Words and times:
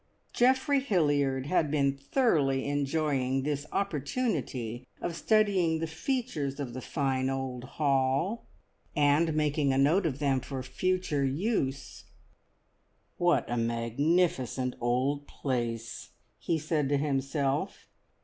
Geoffrey 0.33 0.79
Hilliard 0.79 1.45
had 1.45 1.69
been 1.69 1.95
thoroughly 1.95 2.65
enjoying 2.65 3.43
this 3.43 3.67
opportunity 3.71 4.87
of 4.99 5.15
studying 5.15 5.77
the 5.77 5.85
features 5.85 6.59
of 6.59 6.73
the 6.73 6.81
fine 6.81 7.29
old 7.29 7.63
hall, 7.77 8.47
and 8.95 9.35
making 9.35 9.71
a 9.71 9.77
note 9.77 10.07
of 10.07 10.17
them 10.17 10.39
for 10.39 10.63
future 10.63 11.23
use. 11.23 12.05
"What 13.19 13.45
a 13.47 13.57
magnificent 13.57 14.73
old 14.81 15.27
place!" 15.27 16.09
he 16.39 16.57
said 16.57 16.89
to 16.89 16.97
himself. 16.97 17.85